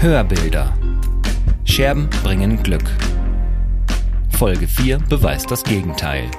[0.00, 0.76] Hörbilder.
[1.64, 2.84] Scherben bringen Glück.
[4.30, 6.30] Folge 4 beweist das Gegenteil.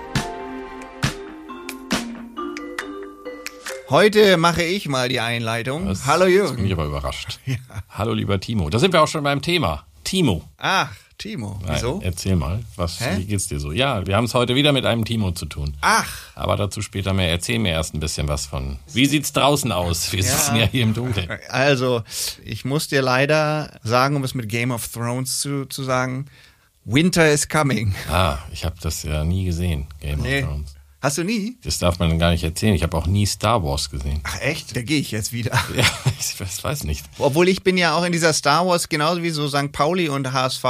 [3.90, 5.88] Heute mache ich mal die Einleitung.
[5.88, 6.66] Das Hallo Das bin Jürgen.
[6.66, 7.40] ich aber überrascht.
[7.90, 8.70] Hallo lieber Timo.
[8.70, 9.86] Da sind wir auch schon beim Thema.
[10.04, 10.44] Timo.
[10.58, 11.60] Ach, Timo.
[11.64, 12.00] Nein, Wieso?
[12.04, 13.18] Erzähl mal, was, Hä?
[13.18, 13.72] wie geht's dir so?
[13.72, 15.76] Ja, wir haben es heute wieder mit einem Timo zu tun.
[15.82, 17.30] Ach, Aber dazu später mehr.
[17.30, 18.80] Erzähl mir erst ein bisschen was von.
[18.94, 20.12] Wie sieht's draußen aus?
[20.12, 21.30] Wir sitzen ja hier im Dunkeln.
[21.50, 22.02] also,
[22.44, 26.26] ich muss dir leider sagen, um es mit Game of Thrones zu, zu sagen,
[26.86, 27.94] Winter is coming.
[28.10, 30.42] Ah, ich habe das ja nie gesehen, Game Nee.
[30.44, 30.76] of Thrones.
[31.02, 31.58] Hast du nie?
[31.64, 32.76] Das darf man gar nicht erzählen.
[32.76, 34.20] Ich habe auch nie Star Wars gesehen.
[34.24, 34.76] Ach echt?
[34.76, 35.52] Da gehe ich jetzt wieder.
[35.76, 35.86] Ja,
[36.20, 37.06] ich weiß, weiß nicht.
[37.20, 39.72] Obwohl ich bin ja auch in dieser Star Wars, genauso wie so St.
[39.72, 40.66] Pauli und HSV,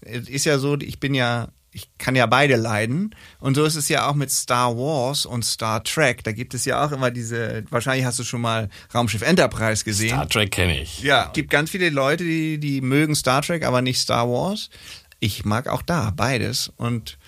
[0.00, 3.14] es ist ja so, ich bin ja, ich kann ja beide leiden.
[3.40, 6.22] Und so ist es ja auch mit Star Wars und Star Trek.
[6.22, 10.10] Da gibt es ja auch immer diese, wahrscheinlich hast du schon mal Raumschiff Enterprise gesehen.
[10.10, 11.00] Star Trek kenne ich.
[11.00, 14.70] Ja, gibt ganz viele Leute, die, die mögen Star Trek, aber nicht Star Wars.
[15.18, 16.70] Ich mag auch da beides.
[16.76, 17.18] Und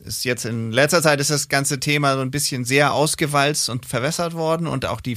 [0.00, 3.86] ist jetzt in letzter Zeit ist das ganze Thema so ein bisschen sehr ausgewalzt und
[3.86, 5.16] verwässert worden und auch die,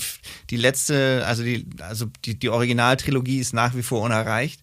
[0.49, 4.61] die letzte, also die, also die, die Originaltrilogie ist nach wie vor unerreicht.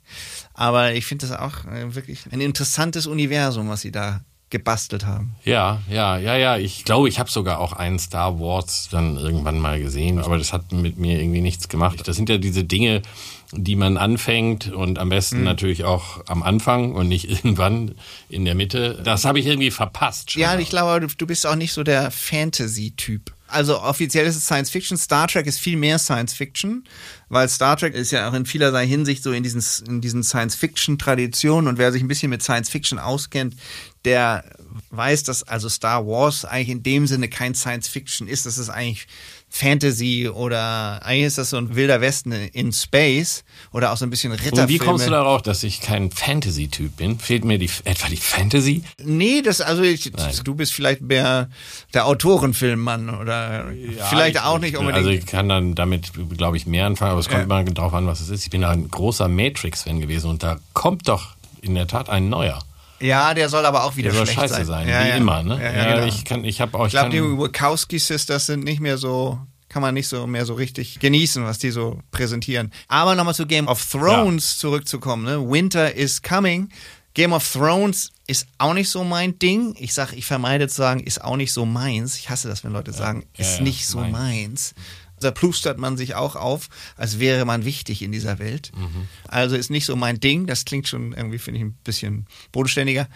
[0.55, 5.37] Aber ich finde das auch äh, wirklich ein interessantes Universum, was sie da gebastelt haben.
[5.45, 6.57] Ja, ja, ja, ja.
[6.59, 10.53] Ich glaube, ich habe sogar auch einen Star Wars dann irgendwann mal gesehen, aber das
[10.53, 12.07] hat mit mir irgendwie nichts gemacht.
[12.07, 13.01] Das sind ja diese Dinge,
[13.53, 15.45] die man anfängt und am besten Mhm.
[15.45, 17.95] natürlich auch am Anfang und nicht irgendwann
[18.29, 19.01] in der Mitte.
[19.05, 20.33] Das habe ich irgendwie verpasst.
[20.33, 20.43] schon.
[20.43, 23.33] Ja, ich glaube, du, bist auch nicht so der Fantasy-Typ.
[23.49, 24.97] Also offiziell ist es Science Fiction.
[24.97, 26.85] Star Trek ist viel mehr Science Fiction,
[27.29, 30.55] weil Star Trek ist ja auch in vielerlei Hinsicht so in diesen, in diesen Science
[30.55, 33.57] Fiction Traditionen und wer sich ein bisschen mit Science Fiction auskennt,
[34.05, 34.45] der
[34.91, 38.47] weiß, dass also Star Wars eigentlich in dem Sinne kein Science Fiction ist.
[38.47, 39.09] Das ist eigentlich
[39.53, 44.11] Fantasy oder eigentlich ist das so ein wilder Westen in Space oder auch so ein
[44.11, 44.63] bisschen Ritterfilme.
[44.63, 47.19] und wie kommst du darauf, dass ich kein Fantasy-Typ bin?
[47.19, 48.85] Fehlt mir die, etwa die Fantasy?
[49.05, 50.13] Nee, das also ich,
[50.45, 51.51] du bist vielleicht mehr
[51.93, 53.67] der Autorenfilmmann oder
[54.09, 54.99] vielleicht ich- auch nicht unbedingt.
[54.99, 58.07] Also ich kann dann damit, glaube ich, mehr anfangen, aber es kommt mal drauf an,
[58.07, 58.45] was es ist.
[58.45, 62.61] Ich bin ein großer Matrix-Fan gewesen und da kommt doch in der Tat ein neuer.
[63.01, 64.89] Ja, der soll aber auch wieder Der soll schlecht scheiße sein.
[64.89, 65.17] ja, wie ja.
[65.17, 65.43] immer.
[65.43, 65.59] Ne?
[65.63, 66.07] Ja, ja, genau.
[66.07, 69.39] ich kann, ich habe auch, ich glaube, die Wachowski Sisters sind nicht mehr so
[69.71, 72.73] kann man nicht so mehr so richtig genießen, was die so präsentieren.
[72.89, 75.25] Aber nochmal zu Game of Thrones zurückzukommen.
[75.25, 75.49] Ne?
[75.49, 76.71] Winter is coming.
[77.15, 79.75] Game of Thrones ist auch nicht so mein Ding.
[79.79, 82.17] Ich sag, ich vermeide zu sagen, ist auch nicht so meins.
[82.17, 84.75] Ich hasse das, wenn Leute sagen, ist nicht so meins.
[85.21, 88.73] Da plustert man sich auch auf, als wäre man wichtig in dieser Welt.
[89.29, 90.47] Also ist nicht so mein Ding.
[90.47, 93.09] Das klingt schon irgendwie, finde ich, ein bisschen bodenständiger.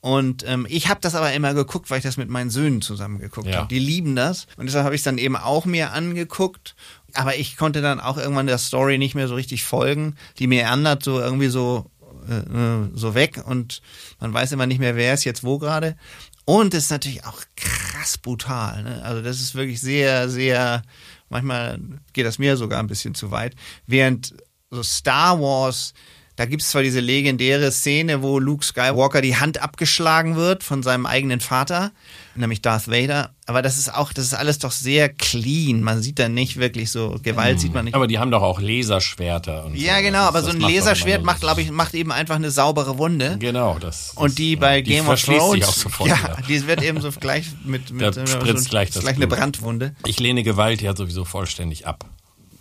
[0.00, 3.18] Und ähm, ich habe das aber immer geguckt, weil ich das mit meinen Söhnen zusammen
[3.18, 3.56] geguckt Ja.
[3.58, 3.68] habe.
[3.68, 4.46] Die lieben das.
[4.56, 6.76] Und deshalb habe ich es dann eben auch mir angeguckt.
[7.14, 10.14] Aber ich konnte dann auch irgendwann der Story nicht mehr so richtig folgen.
[10.38, 11.90] Die meandert so irgendwie so,
[12.28, 13.80] äh, äh, so weg und
[14.20, 15.96] man weiß immer nicht mehr, wer ist jetzt wo gerade.
[16.44, 18.84] Und es ist natürlich auch krass brutal.
[18.84, 19.02] Ne?
[19.02, 20.82] Also das ist wirklich sehr, sehr,
[21.28, 21.78] manchmal
[22.12, 23.54] geht das mir sogar ein bisschen zu weit.
[23.86, 24.34] Während
[24.70, 25.92] so Star Wars,
[26.36, 30.82] da gibt es zwar diese legendäre Szene, wo Luke Skywalker die Hand abgeschlagen wird von
[30.82, 31.92] seinem eigenen Vater,
[32.34, 35.80] nämlich Darth Vader, aber das ist auch, das ist alles doch sehr clean.
[35.82, 37.94] Man sieht da nicht wirklich so, Gewalt sieht man nicht.
[37.94, 39.70] aber die haben doch auch Laserschwerter.
[39.74, 40.02] Ja, so.
[40.02, 42.34] genau, Das- aber so das ein macht doch Laserschwert macht, glaube ich, macht eben einfach
[42.36, 43.36] eine saubere Wunde.
[43.38, 44.12] Genau, das.
[44.14, 47.00] Und die bei die Game of verschließt sich Thrones, auch sofort ja, die wird eben
[47.00, 49.26] so gleich mit, mit Da äh, spritzt so, gleich das gleich eine.
[49.26, 49.94] Brandwunde.
[50.06, 52.04] Ich lehne Gewalt ja sowieso vollständig ab.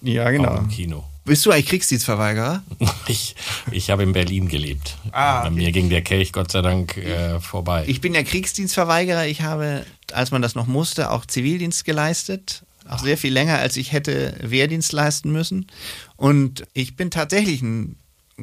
[0.02, 1.03] Ja, Auch im Kino.
[1.25, 2.63] Bist du eigentlich Kriegsdienstverweigerer?
[3.08, 3.36] Ich,
[3.72, 4.97] ich habe in Berlin gelebt.
[5.12, 7.84] Ah, Bei mir ging der Kelch Gott sei Dank äh, vorbei.
[7.88, 9.28] Ich bin ja Kriegsdienstverweigerer.
[9.28, 12.64] Ich habe, als man das noch musste, auch Zivildienst geleistet.
[12.88, 15.68] Auch sehr viel länger, als ich hätte Wehrdienst leisten müssen.
[16.16, 17.96] Und ich bin tatsächlich ein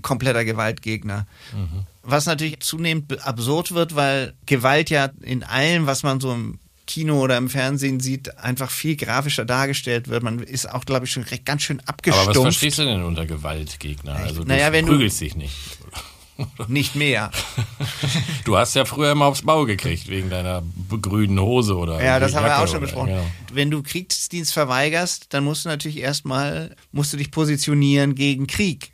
[0.03, 1.26] kompletter Gewaltgegner.
[2.03, 6.59] Was natürlich zunehmend absurd wird, weil Gewalt ja in allem, was man so im
[6.92, 10.22] Kino oder im Fernsehen sieht, einfach viel grafischer dargestellt wird.
[10.22, 12.28] Man ist auch, glaube ich, schon recht, ganz schön aber abgestumpft.
[12.36, 14.15] was verstehst du denn unter Gewaltgegner?
[14.16, 15.54] Also Naja, du du- prügelst dich nicht.
[16.68, 17.30] Nicht mehr.
[18.44, 20.62] Du hast ja früher immer aufs Maul gekriegt wegen deiner
[21.00, 23.09] grünen Hose oder Ja, das haben wir auch schon oder- besprochen.
[23.10, 23.27] Genau.
[23.53, 28.91] Wenn du Kriegsdienst verweigerst, dann musst du natürlich erstmal, musst du dich positionieren gegen Krieg.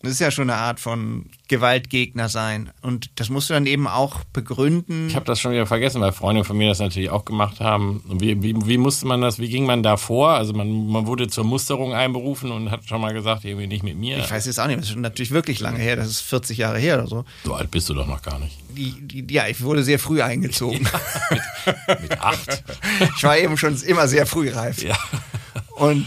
[0.00, 2.70] Das ist ja schon eine Art von Gewaltgegner sein.
[2.82, 5.08] Und das musst du dann eben auch begründen.
[5.08, 8.02] Ich habe das schon wieder vergessen, weil Freunde von mir das natürlich auch gemacht haben.
[8.08, 10.30] Wie, wie, wie musste man das, wie ging man da vor?
[10.30, 13.96] Also man, man wurde zur Musterung einberufen und hat schon mal gesagt, irgendwie nicht mit
[13.96, 14.18] mir.
[14.18, 16.58] Ich weiß jetzt auch nicht, das ist schon natürlich wirklich lange her, das ist 40
[16.58, 17.24] Jahre her oder so.
[17.44, 18.56] so alt bist du doch noch gar nicht.
[18.70, 20.88] Die, die, ja, ich wurde sehr früh eingezogen.
[22.00, 22.62] Mit acht.
[23.16, 24.82] Ich war eben schon immer sehr früh reif.
[24.82, 24.96] ja.
[25.78, 26.06] Und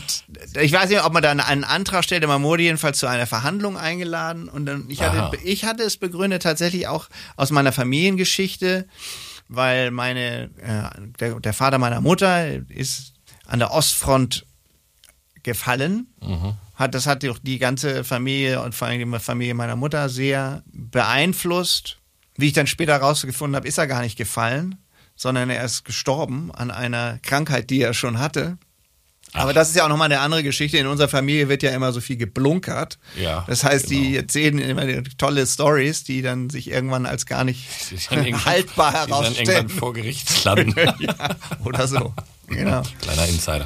[0.59, 3.77] ich weiß nicht, ob man da einen Antrag stellt, man wurde jedenfalls zu einer Verhandlung
[3.77, 5.31] eingeladen und dann, ich Aha.
[5.31, 8.87] hatte, ich hatte es begründet tatsächlich auch aus meiner Familiengeschichte,
[9.47, 13.13] weil meine, äh, der, der Vater meiner Mutter ist
[13.45, 14.45] an der Ostfront
[15.43, 16.07] gefallen.
[16.75, 20.63] Hat, das hat auch die ganze Familie und vor allem die Familie meiner Mutter sehr
[20.65, 21.97] beeinflusst.
[22.37, 24.77] Wie ich dann später herausgefunden habe, ist er gar nicht gefallen,
[25.15, 28.57] sondern er ist gestorben an einer Krankheit, die er schon hatte.
[29.33, 30.77] Aber das ist ja auch nochmal eine andere Geschichte.
[30.77, 32.99] In unserer Familie wird ja immer so viel geblunkert.
[33.17, 34.17] Ja, Das heißt, die genau.
[34.17, 37.65] erzählen immer die tolle Stories, die dann sich irgendwann als gar nicht
[38.11, 39.47] Die haltbar die dann herausstellen.
[39.49, 40.73] irgendwann vor Gericht landen.
[40.99, 41.15] ja,
[41.63, 42.13] oder so.
[42.47, 42.81] Genau.
[43.01, 43.65] Kleiner Insider.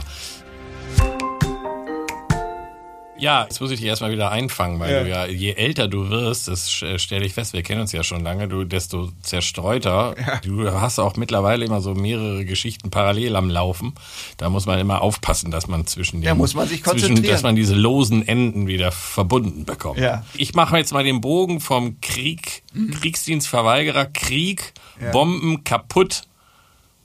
[3.18, 5.04] Ja, jetzt muss ich dich erstmal wieder einfangen, weil Ja.
[5.04, 8.04] du ja, je älter du wirst, das äh, stelle ich fest, wir kennen uns ja
[8.04, 10.16] schon lange, du, desto zerstreuter.
[10.44, 13.94] Du hast auch mittlerweile immer so mehrere Geschichten parallel am Laufen.
[14.36, 17.32] Da muss man immer aufpassen, dass man zwischen den, Da muss man sich zwischen, konzentrieren.
[17.34, 19.98] dass man diese losen Enden wieder verbunden bekommt.
[20.00, 20.26] Ja.
[20.34, 22.64] Ich mache jetzt mal den Bogen vom Krieg,
[23.00, 25.12] Kriegsdienstverweigerer, Krieg, Ja.
[25.12, 26.24] Bomben kaputt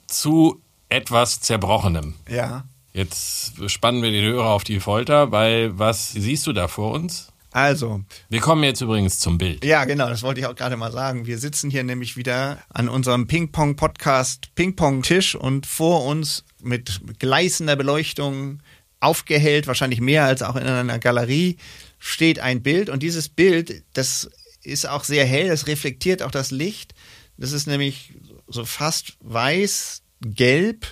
[0.07, 2.15] zu etwas Zerbrochenem.
[2.29, 2.65] Ja.
[2.93, 7.27] Jetzt spannen wir den Hörer auf die Folter, weil was siehst du da vor uns?
[7.53, 9.65] Also, Wir kommen jetzt übrigens zum Bild.
[9.65, 11.25] ja, genau, das wollte ich auch gerade mal sagen.
[11.25, 18.61] Wir sitzen hier nämlich wieder an unserem Ping-Pong-Podcast Ping-Pong-Tisch und vor uns mit gleißender Beleuchtung
[19.01, 21.57] aufgehellt, wahrscheinlich mehr als auch in einer Galerie,
[21.99, 22.89] steht ein Bild.
[22.89, 24.29] Und dieses Bild, das
[24.63, 26.93] ist auch sehr hell, das reflektiert auch das Licht.
[27.37, 28.13] Das ist nämlich
[28.47, 30.85] so fast weiß, gelb.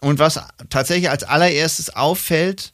[0.00, 2.72] Und was tatsächlich als allererstes auffällt,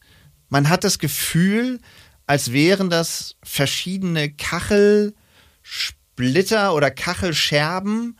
[0.48, 1.80] man hat das Gefühl,
[2.26, 8.18] als wären das verschiedene Kachelsplitter oder Kachelscherben,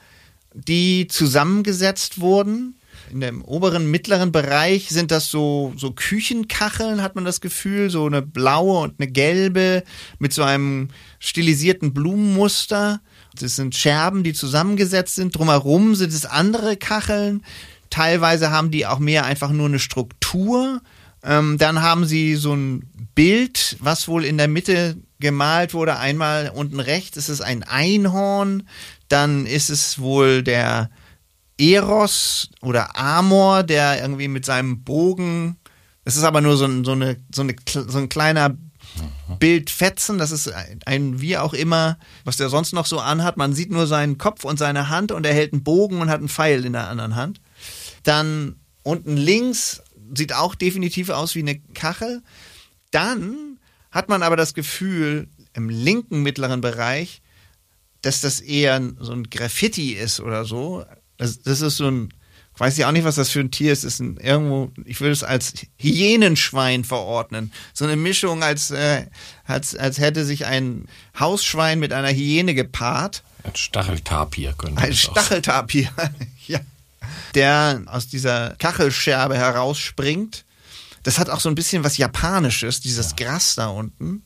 [0.55, 2.79] die zusammengesetzt wurden.
[3.11, 8.07] In dem oberen, mittleren Bereich sind das so, so Küchenkacheln, hat man das Gefühl, so
[8.07, 9.85] eine blaue und eine gelbe
[10.19, 13.01] mit so einem stilisierten Blumenmuster.
[13.39, 15.37] Das sind Scherben, die zusammengesetzt sind.
[15.37, 17.43] Drumherum sind es andere Kacheln.
[17.95, 20.81] Teilweise haben die auch mehr einfach nur eine Struktur.
[21.23, 25.97] Ähm, dann haben sie so ein Bild, was wohl in der Mitte gemalt wurde.
[25.97, 28.65] Einmal unten rechts ist es ein Einhorn.
[29.07, 30.91] Dann ist es wohl der
[31.57, 35.57] Eros oder Amor, der irgendwie mit seinem Bogen.
[36.05, 38.57] Das ist aber nur so ein, so eine, so eine, so ein kleiner
[39.39, 43.37] Bildfetzen, das ist ein, ein wie auch immer, was der sonst noch so anhat.
[43.37, 46.19] Man sieht nur seinen Kopf und seine Hand und er hält einen Bogen und hat
[46.19, 47.41] einen Pfeil in der anderen Hand.
[48.05, 49.83] Dann unten links
[50.15, 52.23] sieht auch definitiv aus wie eine Kachel.
[52.91, 53.59] Dann
[53.91, 57.23] hat man aber das Gefühl, im linken mittleren Bereich,
[58.03, 60.85] dass das eher so ein Graffiti ist oder so.
[61.17, 62.13] Das, das ist so ein,
[62.55, 63.85] ich weiß ja auch nicht, was das für ein Tier ist.
[63.85, 67.53] Ist ein, irgendwo, ich würde es als Hyänenschwein verordnen.
[67.73, 69.07] So eine Mischung, als, äh,
[69.45, 70.87] als, als hätte sich ein
[71.19, 73.25] Hausschwein mit einer Hyäne gepaart.
[73.43, 75.89] Ein Stacheltapir könnte auch Stacheltapir,
[76.47, 76.61] ja.
[77.35, 80.45] Der aus dieser Kachelscherbe herausspringt.
[81.03, 84.23] Das hat auch so ein bisschen was Japanisches, dieses Gras da unten.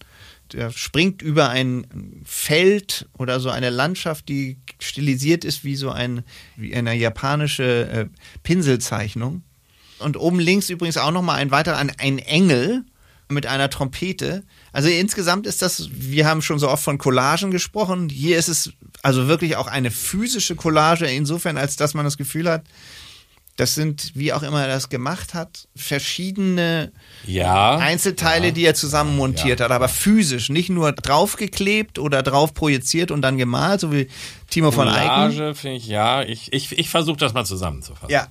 [0.53, 6.23] Der springt über ein Feld oder so eine Landschaft, die stilisiert ist wie so ein,
[6.57, 8.07] wie eine japanische äh,
[8.43, 9.43] Pinselzeichnung.
[9.99, 12.85] Und oben links übrigens auch nochmal ein weiterer, ein, ein Engel
[13.29, 14.45] mit einer Trompete.
[14.73, 18.09] Also insgesamt ist das, wir haben schon so oft von Collagen gesprochen.
[18.09, 22.49] Hier ist es also wirklich auch eine physische Collage, insofern, als dass man das Gefühl
[22.51, 22.65] hat,
[23.57, 26.93] das sind, wie auch immer er das gemacht hat, verschiedene
[27.27, 27.77] Ja.
[27.77, 28.53] Einzelteile, ja.
[28.53, 29.65] die er zusammen montiert Ja.
[29.65, 34.07] hat, aber physisch, nicht nur draufgeklebt oder drauf projiziert und dann gemalt, so wie
[34.49, 35.09] Timo von Eiken.
[35.37, 36.23] Collage finde ich, ja.
[36.23, 38.11] Ich, ich, ich versuche das mal zusammenzufassen.
[38.11, 38.29] Ja.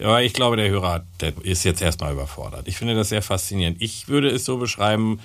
[0.00, 2.68] Aber ich glaube, der Hörer der ist jetzt erstmal überfordert.
[2.68, 3.78] Ich finde das sehr faszinierend.
[3.82, 5.18] Ich würde es so beschreiben,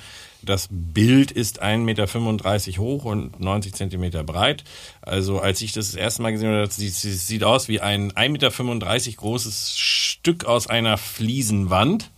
[0.44, 1.78] das Bild ist 1,35
[2.68, 4.64] Meter hoch und 90 Zentimeter breit.
[5.02, 8.30] Also als ich das das erste Mal gesehen habe, das sieht, aus wie ein 1,35
[8.30, 12.10] Meter großes Stück aus einer Fliesenwand.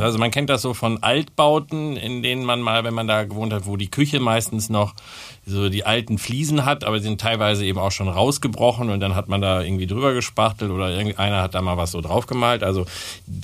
[0.00, 3.52] Also man kennt das so von Altbauten, in denen man mal, wenn man da gewohnt
[3.52, 4.94] hat, wo die Küche meistens noch
[5.48, 9.14] so die alten Fliesen hat, aber sie sind teilweise eben auch schon rausgebrochen und dann
[9.14, 12.62] hat man da irgendwie drüber gespachtelt oder irgendeiner hat da mal was so drauf gemalt.
[12.62, 12.86] Also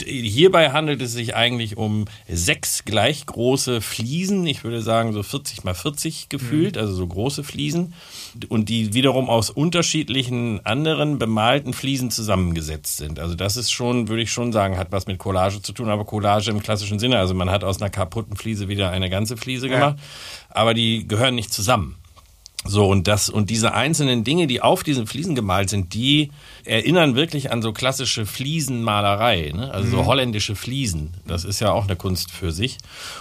[0.04, 5.64] hierbei handelt es sich eigentlich um sechs gleich große Fliesen, ich würde sagen so 40
[5.64, 7.94] mal 40 gefühlt, also so große Fliesen
[8.48, 13.18] und die wiederum aus unterschiedlichen anderen bemalten Fliesen zusammengesetzt sind.
[13.18, 16.04] Also das ist schon, würde ich schon sagen, hat was mit Collage zu tun, aber
[16.04, 17.18] Collage im klassischen Sinne.
[17.18, 19.96] Also man hat aus einer kaputten Fliese wieder eine ganze Fliese gemacht,
[20.54, 21.96] aber die gehören nicht zusammen.
[22.66, 26.30] So, und das, und diese einzelnen Dinge, die auf diesen Fliesen gemalt sind, die
[26.64, 29.70] erinnern wirklich an so klassische Fliesenmalerei, ne?
[29.70, 31.12] also so holländische Fliesen.
[31.26, 32.78] Das ist ja auch eine Kunst für sich.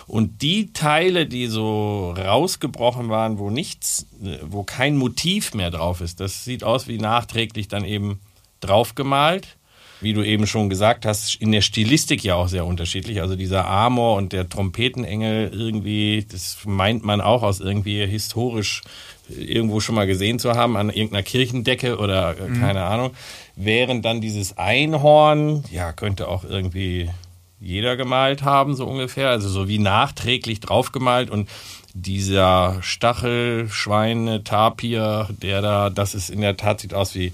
[0.07, 4.07] Und die Teile, die so rausgebrochen waren, wo nichts,
[4.43, 8.21] wo kein Motiv mehr drauf ist, das sieht aus wie nachträglich dann eben
[8.61, 9.57] draufgemalt
[10.01, 13.21] wie du eben schon gesagt hast, in der Stilistik ja auch sehr unterschiedlich.
[13.21, 18.81] Also dieser Amor und der Trompetenengel irgendwie, das meint man auch aus irgendwie historisch
[19.29, 23.11] irgendwo schon mal gesehen zu haben, an irgendeiner Kirchendecke oder äh, keine Ahnung.
[23.55, 27.09] Während dann dieses Einhorn, ja, könnte auch irgendwie
[27.59, 29.29] jeder gemalt haben, so ungefähr.
[29.29, 31.49] Also so wie nachträglich draufgemalt und
[31.93, 37.31] dieser Stachelschweine, Tapir, der da, das ist in der Tat, sieht aus wie,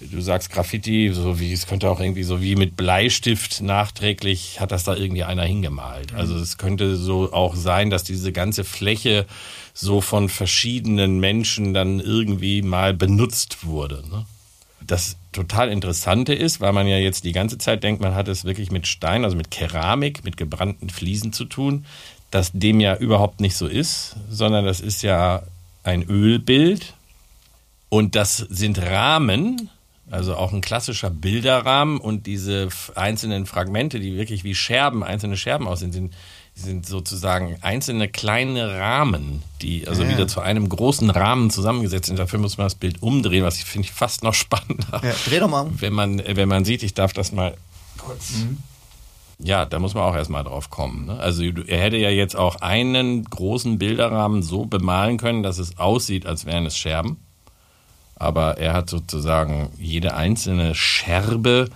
[0.00, 4.72] du sagst Graffiti, so wie, es könnte auch irgendwie so wie mit Bleistift nachträglich hat
[4.72, 6.14] das da irgendwie einer hingemalt.
[6.14, 9.26] Also es könnte so auch sein, dass diese ganze Fläche
[9.74, 14.02] so von verschiedenen Menschen dann irgendwie mal benutzt wurde.
[14.10, 14.24] Ne?
[14.80, 18.44] Das total Interessante ist, weil man ja jetzt die ganze Zeit denkt, man hat es
[18.44, 21.84] wirklich mit Stein, also mit Keramik, mit gebrannten Fliesen zu tun,
[22.30, 25.42] dass dem ja überhaupt nicht so ist, sondern das ist ja
[25.82, 26.94] ein Ölbild
[27.88, 29.68] und das sind Rahmen,
[30.10, 35.68] also auch ein klassischer Bilderrahmen und diese einzelnen Fragmente, die wirklich wie Scherben, einzelne Scherben
[35.68, 36.14] aussehen, sind,
[36.54, 42.18] sind sozusagen einzelne kleine Rahmen, die also wieder zu einem großen Rahmen zusammengesetzt sind.
[42.18, 45.00] Dafür muss man das Bild umdrehen, was ich finde ich fast noch spannender.
[45.02, 45.80] Ja, dreh doch mal um.
[45.80, 47.56] Wenn man, wenn man sieht, ich darf das mal
[47.96, 48.32] kurz.
[49.42, 51.06] Ja, da muss man auch erstmal drauf kommen.
[51.06, 51.18] Ne?
[51.18, 56.26] Also er hätte ja jetzt auch einen großen Bilderrahmen so bemalen können, dass es aussieht,
[56.26, 57.18] als wären es Scherben.
[58.20, 61.70] Aber er hat sozusagen jede einzelne Scherbe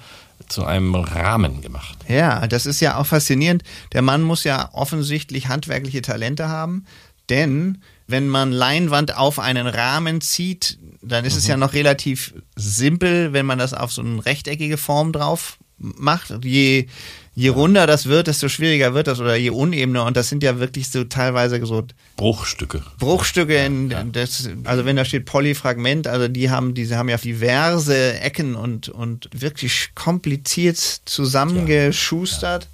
[0.49, 1.97] zu einem Rahmen gemacht.
[2.07, 3.63] Ja, das ist ja auch faszinierend.
[3.95, 6.85] Der Mann muss ja offensichtlich handwerkliche Talente haben,
[7.31, 13.33] denn wenn man Leinwand auf einen Rahmen zieht, dann ist es ja noch relativ simpel,
[13.33, 16.45] wenn man das auf so eine rechteckige Form drauf macht.
[16.45, 16.89] Je,
[17.35, 20.05] je runder das wird, desto schwieriger wird das oder je unebener.
[20.05, 21.85] Und das sind ja wirklich so teilweise so
[22.17, 22.83] Bruchstücke.
[22.99, 28.21] Bruchstücke in das, also wenn da steht Polyfragment, also die haben, diese haben ja diverse
[28.21, 32.69] Ecken und, und wirklich kompliziert zusammengeschustert.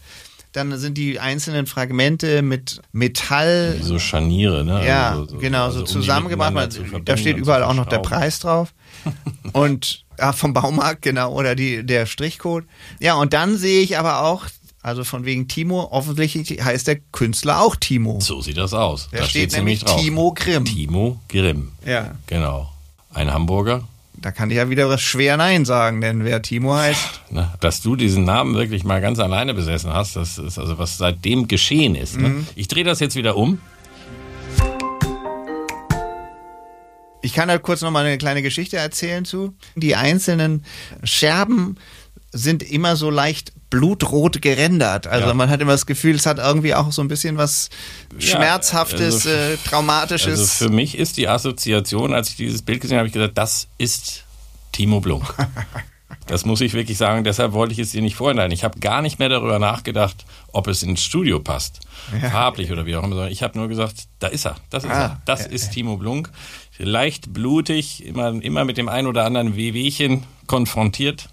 [0.53, 4.85] Dann sind die einzelnen Fragmente mit Metall, so Scharniere, ne?
[4.85, 6.53] ja, Also so- genau, so also um die zusammengebracht.
[6.53, 7.99] miteinander zu da steht überall auch noch der.
[7.99, 8.75] Preis drauf.
[9.53, 12.65] und ja, vom Baumarkt, genau, oder die, der Strichcode.
[12.99, 14.45] Ja, und dann sehe ich aber auch,
[14.83, 18.19] also von wegen Timo, offensichtlich heißt der Künstler auch Timo.
[18.21, 19.09] So sieht das aus.
[19.13, 20.01] Da da steht nämlich nämlich drauf.
[20.01, 20.65] Timo Grimm.
[20.65, 21.73] Timo Grimm.
[21.87, 22.13] Ja.
[22.27, 22.71] Genau.
[23.13, 23.85] Ein Hamburger.
[24.21, 27.51] Da kann ich ja wieder was schwer Nein sagen, denn wer Timo heißt, Ne?
[27.61, 31.49] Dass du diesen Namen wirklich mal ganz alleine besessen hast, das ist also was seitdem
[31.49, 32.17] geschehen ist.
[32.17, 32.23] Mhm.
[32.23, 32.47] Ne?
[32.55, 33.61] Ich drehe das jetzt wieder um.
[37.23, 39.55] ich kann da kurz noch mal eine kleine Geschichte erzählen zu.
[39.77, 40.65] Die einzelnen
[41.05, 41.77] Scherben
[42.33, 45.07] sind immer so leicht blutrot gerendert.
[45.07, 45.35] Also Ja.
[45.35, 47.71] man hat immer das Gefühl, es hat irgendwie auch so ein bisschen was
[48.19, 50.39] Ja, Schmerzhaftes, also- äh, Traumatisches.
[50.41, 53.39] Also für mich ist die Assoziation, als ich dieses Bild gesehen habe, habe ich gesagt,
[53.39, 54.25] das ist
[54.73, 55.25] Timo Blunk.
[56.27, 58.53] Das muss ich wirklich sagen, deshalb wollte ich es dir nicht vorenthalten.
[58.53, 61.81] Ich habe gar nicht mehr darüber nachgedacht, ob es ins Studio passt,
[62.31, 63.15] farblich oder wie auch immer.
[63.17, 65.97] sondern Ich habe nur gesagt, da ist er, das ist Ah, er, das ist Timo
[65.97, 66.31] Blunk.
[66.79, 71.29] Leicht blutig, immer, immer mit dem ein oder anderen Wehwehchen konfrontiert.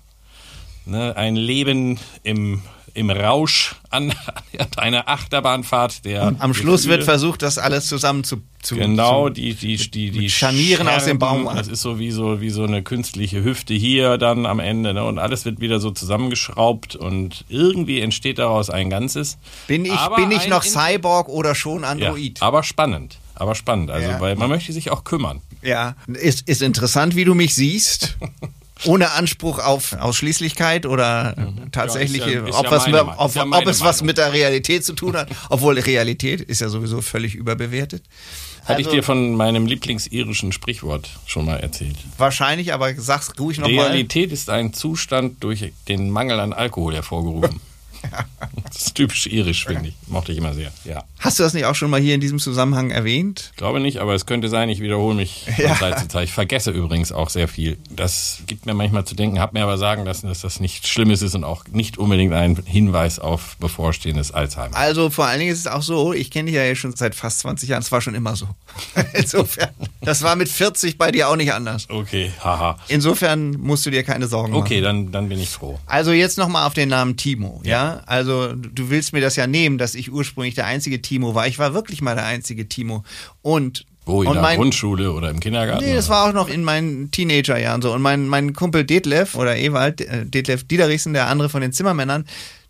[0.88, 2.62] Ne, ein Leben im,
[2.94, 4.12] im Rausch an,
[4.58, 6.06] an einer Achterbahnfahrt.
[6.06, 6.98] Der Am Schluss Gefühle.
[7.00, 11.04] wird versucht, das alles zusammen zu, zu Genau, zu, die, die, die, die Scharnieren aus
[11.04, 11.60] dem Scherben, Baumarkt.
[11.60, 14.94] Das ist so wie so, wie so eine künstliche Hüfte hier dann am Ende.
[14.94, 15.04] Ne?
[15.04, 19.38] Und alles wird wieder so zusammengeschraubt und irgendwie entsteht daraus ein Ganzes.
[19.68, 22.42] Bin ich, Aber bin ich noch Cyborg oder schon Ja, Android?
[22.42, 23.18] aber spannend.
[23.36, 23.92] Aber spannend.
[23.92, 24.20] Also, Ja.
[24.22, 25.42] weil man möchte sich auch kümmern.
[25.62, 28.16] Ja, ist, ist interessant, wie du mich siehst.
[28.86, 31.36] Ohne Anspruch auf Ausschließlichkeit oder
[31.72, 34.18] tatsächliche, Ja, ist ja- ist ob, ja was, mit- ob, ja ob es was mit
[34.18, 35.30] der Realität zu tun hat.
[35.50, 38.04] Obwohl Realität ist ja sowieso völlig überbewertet.
[38.66, 41.96] Hatte ich Also- dir von meinem lieblingsirischen Sprichwort schon mal erzählt.
[42.18, 43.86] Wahrscheinlich, aber sag's ruhig nochmal.
[43.88, 47.62] Realität ist ein Zustand durch den Mangel an Alkohol hervorgerufen.
[48.64, 49.96] Das ist typisch irisch, finde ich.
[50.08, 50.72] Mochte ich immer sehr.
[50.84, 51.04] Ja.
[51.20, 53.54] Hast du das nicht auch schon mal hier in diesem Zusammenhang erwähnt?
[53.56, 55.76] Glaube nicht, aber es könnte sein, ich wiederhole mich von Ja.
[55.76, 56.26] Zeit zu Zeit.
[56.26, 57.78] Ich vergesse übrigens auch sehr viel.
[57.90, 61.22] Das gibt mir manchmal zu denken, habe mir aber sagen lassen, dass das nichts Schlimmes
[61.22, 64.76] ist und auch nicht unbedingt ein Hinweis auf bevorstehendes Alzheimer.
[64.76, 67.40] Also vor allen Dingen ist es auch so, ich kenne dich ja schon seit fast
[67.40, 68.48] 20 Jahren, es war schon immer so.
[69.14, 69.70] Insofern,
[70.02, 71.90] das war mit 40 bei dir auch nicht anders.
[71.90, 72.78] Okay, haha.
[72.90, 74.62] Insofern musst du dir keine Sorgen machen.
[74.62, 75.80] Okay, dann, dann bin ich froh.
[75.86, 77.78] Also jetzt nochmal auf den Namen Timo, ja?
[77.78, 81.48] Ja, also du willst mir das ja nehmen, dass ich ursprünglich der einzige Timo war.
[81.48, 83.04] Ich war wirklich mal der einzige Timo.
[83.42, 85.84] Und Wo, in und der mein, Grundschule oder im Kindergarten?
[85.84, 87.94] Nee, das war auch noch in meinen Teenagerjahren so.
[87.94, 92.26] Und mein, mein Kumpel Detlef oder Ewald, äh, Detlef Diederichsen, der andere von den Zimmermännern,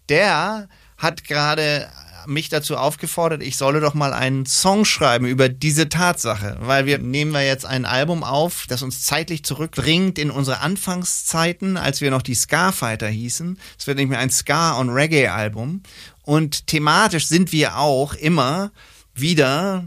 [0.10, 1.88] der hat gerade
[2.28, 6.98] mich dazu aufgefordert, ich solle doch mal einen Song schreiben über diese Tatsache, weil wir
[6.98, 12.12] nehmen wir jetzt ein Album auf, das uns zeitlich zurückbringt in unsere Anfangszeiten, als wir
[12.12, 13.58] noch die Ska-Fighter hießen.
[13.78, 15.84] Es wird nämlich ein Ska- und Reggae-Album
[16.24, 18.72] und thematisch sind wir auch immer
[19.14, 19.86] wieder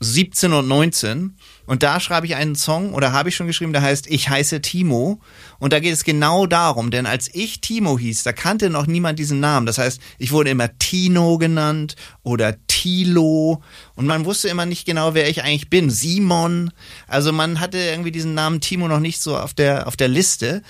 [0.00, 1.37] 17 und 19.
[1.68, 4.62] Und da schreibe ich einen Song oder habe ich schon geschrieben, der heißt Ich heiße
[4.62, 5.20] Timo.
[5.58, 9.18] Und da geht es genau darum, denn als ich Timo hieß, da kannte noch niemand
[9.18, 9.66] diesen Namen.
[9.66, 13.62] Das heißt, ich wurde immer Tino genannt oder Tilo.
[13.94, 15.90] Und man wusste immer nicht genau, wer ich eigentlich bin.
[15.90, 16.70] Simon.
[17.06, 20.62] Also man hatte irgendwie diesen Namen Timo noch nicht so auf der, auf der Liste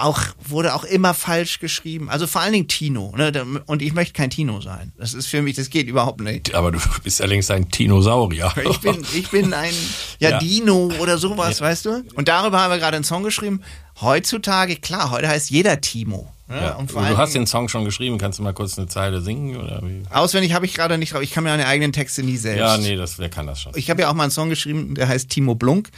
[0.00, 2.08] auch wurde auch immer falsch geschrieben.
[2.08, 3.12] Also vor allen Dingen Tino.
[3.16, 3.32] Ne?
[3.66, 4.92] Und ich möchte kein Tino sein.
[4.96, 6.54] Das ist für mich, das geht überhaupt nicht.
[6.54, 8.52] Aber du bist ja längst ein Dinosaurier.
[8.70, 9.74] Ich bin, ich bin ein
[10.18, 10.38] ja, Ja.
[10.38, 12.04] Dino oder sowas, weißt du?
[12.14, 13.62] Und darüber haben wir gerade einen Song geschrieben.
[14.00, 16.32] Heutzutage, klar, heute heißt jeder Timo.
[16.48, 16.56] Ne?
[16.56, 16.76] Ja.
[16.76, 19.56] Und vor du hast den Song schon geschrieben, kannst du mal kurz eine Zeile singen?
[19.56, 20.02] Oder wie?
[20.10, 21.22] auswendig habe ich gerade nicht drauf.
[21.22, 22.60] Ich kann mir meine eigenen Texte nie selbst.
[22.60, 23.72] Ja, nee, das, wer kann das schon?
[23.76, 25.90] Ich habe ja auch mal einen Song geschrieben, der heißt Timo Blunk,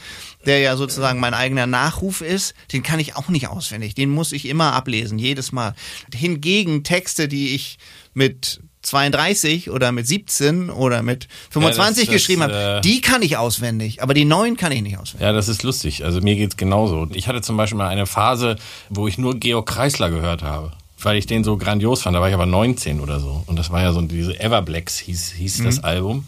[0.45, 2.53] der ja sozusagen mein eigener Nachruf ist.
[2.73, 3.95] Den kann ich auch nicht auswendig.
[3.95, 5.73] Den muss ich immer ablesen, jedes Mal.
[6.13, 7.77] Hingegen Texte, die ich
[8.13, 13.37] mit 32 oder mit 17 oder mit 25 das- geschrieben habe, äh, die kann ich
[13.37, 15.21] auswendig, aber die neuen kann ich nicht auswendig.
[15.25, 16.03] Ja, das ist lustig.
[16.03, 17.07] Also mir geht's genauso.
[17.13, 18.55] Ich hatte zum Beispiel mal eine Phase,
[18.89, 20.71] wo ich nur Georg Kreisler gehört habe.
[21.03, 22.15] Weil ich den so grandios fand.
[22.15, 23.43] Da war ich aber 19 oder so.
[23.47, 25.65] Und das war ja so diese Everblacks hieß, hieß Mhm.
[25.65, 26.27] das Album.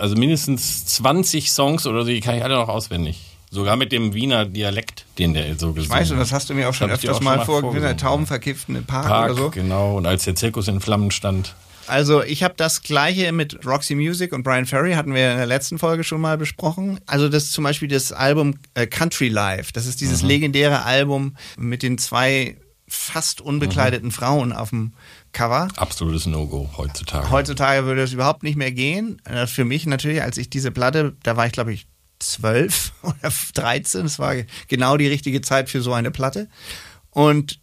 [0.00, 3.20] Also mindestens 20 Songs oder so, die kann ich alle noch auswendig.
[3.50, 6.22] Sogar mit dem Wiener Dialekt, den der so gesungen Ich weiß, und hat.
[6.22, 8.84] das hast du mir auch schon öfters auch mal mal vorgelesen, der vorgesungen, Taubenverkifften im
[8.86, 9.50] Park, Park, oder so.
[9.50, 9.96] genau.
[9.98, 11.54] Und als der Zirkus in Flammen stand.
[11.86, 15.46] Also ich habe das gleiche mit Roxy Music und Brian Ferry, hatten wir in der
[15.46, 17.00] letzten Folge schon mal besprochen.
[17.06, 19.72] Also das ist zum Beispiel das Album äh, Country Life.
[19.72, 24.92] Das ist dieses legendäre Album mit den zwei fast unbekleideten Frauen auf dem
[25.32, 25.68] Cover.
[25.76, 27.30] Absolutes No-Go heutzutage.
[27.30, 29.20] Heutzutage würde es überhaupt nicht mehr gehen.
[29.24, 31.86] Äh, Für mich natürlich, als ich diese Platte, da war ich glaube ich
[32.18, 34.34] zwölf oder 13, das war
[34.68, 36.48] genau die richtige Zeit für so eine Platte.
[37.10, 37.60] Und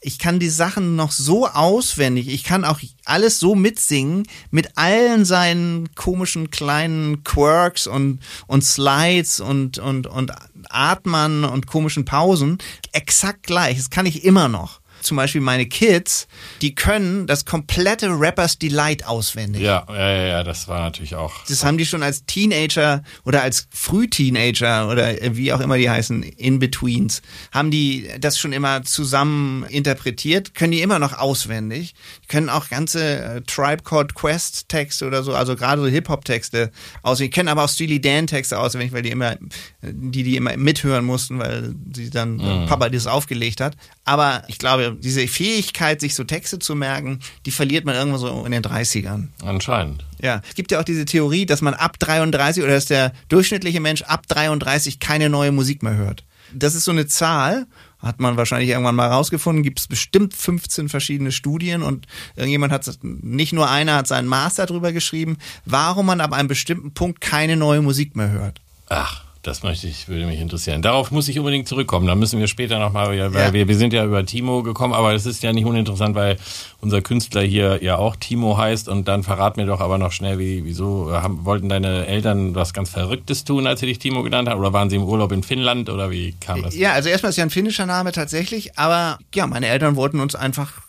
[0.00, 5.24] ich kann die Sachen noch so auswendig, ich kann auch alles so mitsingen, mit allen
[5.24, 10.32] seinen komischen kleinen Quirks und, und Slides und, und, und
[10.68, 12.58] Atmern und komischen Pausen,
[12.92, 13.76] exakt gleich.
[13.76, 14.81] Das kann ich immer noch.
[15.02, 16.26] Zum Beispiel meine Kids,
[16.60, 19.62] die können das komplette Rappers Delight auswendig.
[19.62, 21.32] Ja, ja, ja, das war natürlich auch.
[21.48, 26.22] Das haben die schon als Teenager oder als Frühteenager oder wie auch immer die heißen,
[26.22, 32.48] In-Betweens, haben die das schon immer zusammen interpretiert, können die immer noch auswendig, die können
[32.48, 36.70] auch ganze äh, Tribe Called Quest Texte oder so, also gerade so Hip-Hop-Texte
[37.02, 39.36] auswendig, kennen aber auch Steely Dan-Texte auswendig, weil die immer,
[39.82, 43.76] die die immer mithören mussten, weil sie dann äh, Papa das aufgelegt hat.
[44.04, 48.44] Aber ich glaube, diese Fähigkeit, sich so Texte zu merken, die verliert man irgendwo so
[48.44, 49.28] in den 30ern.
[49.44, 50.04] Anscheinend.
[50.20, 53.80] Ja, es gibt ja auch diese Theorie, dass man ab 33 oder dass der durchschnittliche
[53.80, 56.24] Mensch ab 33 keine neue Musik mehr hört.
[56.54, 57.66] Das ist so eine Zahl,
[57.98, 62.90] hat man wahrscheinlich irgendwann mal rausgefunden, gibt es bestimmt 15 verschiedene Studien und irgendjemand hat,
[63.02, 67.56] nicht nur einer hat seinen Master drüber geschrieben, warum man ab einem bestimmten Punkt keine
[67.56, 68.60] neue Musik mehr hört.
[68.88, 70.82] Ach, das möchte ich, würde mich interessieren.
[70.82, 72.06] Darauf muss ich unbedingt zurückkommen.
[72.06, 73.52] Da müssen wir später nochmal, weil Ja.
[73.52, 76.36] wir, wir sind ja über Timo gekommen, aber das ist ja nicht uninteressant, weil
[76.80, 80.38] unser Künstler hier ja auch Timo heißt und dann verrat mir doch aber noch schnell,
[80.38, 84.48] wie, wieso haben, wollten deine Eltern was ganz Verrücktes tun, als sie dich Timo genannt
[84.48, 84.60] haben?
[84.60, 86.76] Oder waren sie im Urlaub in Finnland oder wie kam das?
[86.76, 90.34] Ja, also erstmal ist ja ein finnischer Name tatsächlich, aber ja, meine Eltern wollten uns
[90.36, 90.82] einfach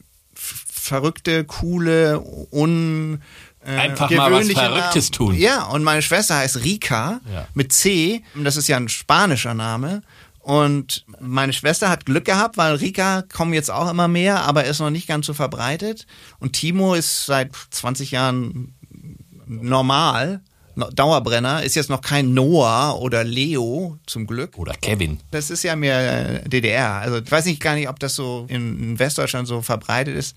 [0.83, 2.19] verrückte, coole,
[2.51, 3.21] un
[3.65, 5.11] äh, Einfach mal was Verrücktes Namen.
[5.11, 5.35] tun.
[5.35, 7.47] Ja, und meine Schwester heißt Rika Ja.
[7.53, 8.21] mit C.
[8.35, 10.01] Das ist ja ein spanischer Name.
[10.39, 14.79] Und meine Schwester hat Glück gehabt, weil Rika kommen jetzt auch immer mehr, aber ist
[14.79, 16.05] noch nicht ganz so verbreitet.
[16.39, 18.75] Und Timo ist seit 20 Jahren
[19.47, 20.41] normal,
[20.75, 24.57] no- Dauerbrenner, ist jetzt noch kein Noah oder Leo, zum Glück.
[24.57, 25.21] Oder Kevin.
[25.31, 26.95] Das ist ja mehr äh, DDR.
[26.95, 30.35] Also ich weiß nicht gar nicht, ob das so in Westdeutschland so verbreitet ist.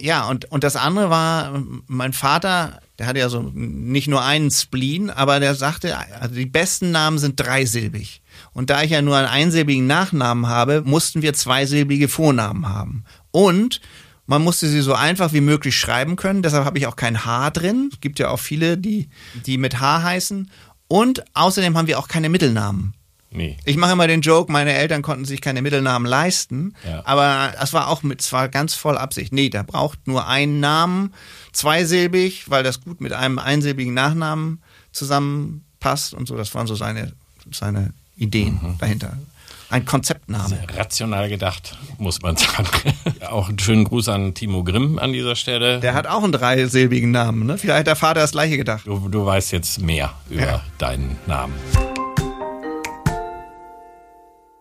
[0.00, 4.50] Ja, und, und das andere war, mein Vater, der hatte ja so nicht nur einen
[4.50, 8.20] Spleen, aber der sagte, also die besten Namen sind dreisilbig.
[8.52, 13.04] Und da ich ja nur einen einsilbigen Nachnamen habe, mussten wir zweisilbige Vornamen haben.
[13.30, 13.80] Und
[14.26, 17.50] man musste sie so einfach wie möglich schreiben können, deshalb habe ich auch kein H
[17.50, 17.90] drin.
[17.92, 19.08] Es gibt ja auch viele, die,
[19.46, 20.50] die mit H heißen.
[20.88, 22.94] Und außerdem haben wir auch keine Mittelnamen.
[23.30, 23.56] Nee.
[23.64, 27.02] Ich mache immer den Joke, meine Eltern konnten sich keine Mittelnamen leisten, Ja.
[27.04, 29.32] aber das war auch mit, zwar ganz voll Absicht.
[29.32, 31.12] Nee, der braucht nur einen Namen,
[31.52, 34.62] zweisilbig, weil das gut mit einem einsilbigen Nachnamen
[34.92, 36.36] zusammenpasst und so.
[36.36, 37.12] Das waren so seine,
[37.52, 38.78] seine Ideen Mhm.
[38.78, 39.16] dahinter.
[39.68, 40.60] Ein Konzeptname.
[40.76, 42.68] Rational gedacht, muss man sagen.
[43.28, 45.80] Auch einen schönen Gruß an Timo Grimm an dieser Stelle.
[45.80, 47.58] Der hat auch einen dreisilbigen Namen, ne?
[47.58, 48.86] Vielleicht hat der Vater das gleiche gedacht.
[48.86, 50.64] Du, du weißt jetzt mehr über Ja.
[50.78, 51.54] deinen Namen.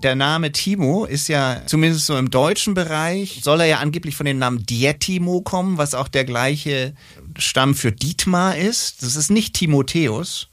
[0.05, 4.27] Der Name Timo ist ja, zumindest so im deutschen Bereich, soll er ja angeblich von
[4.27, 6.93] dem Namen Dietimo kommen, was auch der gleiche
[7.39, 9.01] Stamm für Dietmar ist.
[9.01, 10.47] Das ist nicht Timotheus.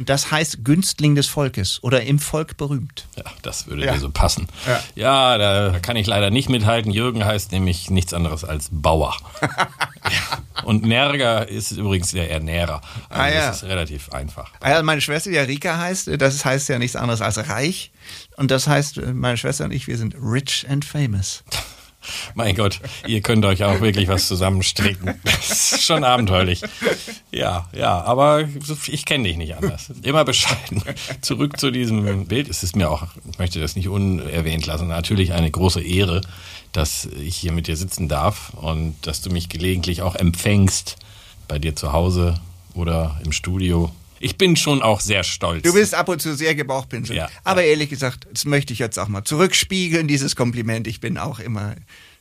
[0.00, 3.06] Und das heißt Günstling des Volkes oder im Volk berühmt.
[3.16, 3.94] Ja, das würde Ja.
[3.94, 4.48] dir so passen.
[4.66, 4.82] Ja.
[4.96, 5.38] Ja.
[5.38, 6.90] da kann ich leider nicht mithalten.
[6.90, 9.16] Jürgen heißt nämlich nichts anderes als Bauer.
[9.40, 10.64] ja.
[10.64, 12.80] Und Nerger ist übrigens der Ernährer.
[13.08, 13.46] Also Ah, ja.
[13.46, 14.50] Das ist relativ einfach.
[14.60, 17.92] Also meine Schwester, die Rika heißt, das heißt ja nichts anderes als reich.
[18.36, 21.42] Und das heißt, meine Schwester und ich, wir sind rich and famous.
[22.34, 25.14] Mein Gott, ihr könnt euch auch wirklich was zusammenstricken.
[25.24, 26.62] Das ist schon abenteuerlich.
[27.32, 28.44] Ja, ja, aber
[28.86, 29.90] ich kenne dich nicht anders.
[30.02, 30.82] Immer bescheiden.
[31.20, 32.48] Zurück zu diesem Bild.
[32.48, 36.20] Es ist mir auch, ich möchte das nicht unerwähnt lassen, natürlich eine große Ehre,
[36.72, 40.96] dass ich hier mit dir sitzen darf und dass du mich gelegentlich auch empfängst
[41.48, 42.40] bei dir zu Hause
[42.74, 43.90] oder im Studio.
[44.20, 45.62] Ich bin schon auch sehr stolz.
[45.62, 47.16] Du bist ab und zu sehr gebauchpinselt.
[47.18, 50.86] Ja, Aber ehrlich gesagt, das möchte ich jetzt auch mal zurückspiegeln, dieses Kompliment.
[50.86, 51.74] Ich bin auch immer,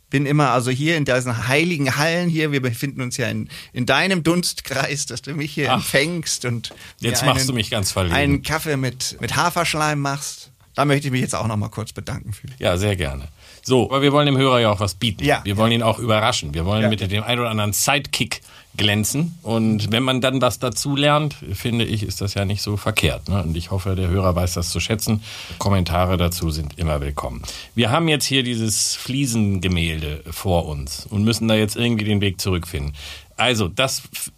[0.09, 3.85] bin immer also hier in diesen heiligen Hallen hier, wir befinden uns ja in, in
[3.85, 5.77] deinem Dunstkreis, dass du mich hier Ach.
[5.77, 8.15] empfängst und Jetzt machst du mich ganz verlegen.
[8.15, 10.51] einen Kaffee mit, mit Haferschleim machst.
[10.75, 12.47] Da möchte ich mich jetzt auch noch mal kurz bedanken für.
[12.59, 13.29] Ja, sehr gerne.
[13.63, 15.23] So, aber wir wollen dem Hörer ja auch was bieten.
[15.23, 15.39] Ja.
[15.45, 16.53] Wir wollen ihn auch überraschen.
[16.53, 16.89] Wir wollen Ja.
[16.89, 18.41] mit dem ein oder anderen Sidekick
[18.77, 19.37] glänzen.
[19.41, 23.29] Und wenn man dann was dazu lernt, finde ich, ist das ja nicht so verkehrt.
[23.29, 23.43] Ne?
[23.43, 25.23] Und ich hoffe, der Hörer weiß das zu schätzen.
[25.57, 27.41] Kommentare dazu sind immer willkommen.
[27.75, 32.39] Wir haben jetzt hier dieses Fliesengemälde vor uns und müssen da jetzt irgendwie den Weg
[32.41, 32.93] zurückfinden.
[33.37, 34.31] Also, das f-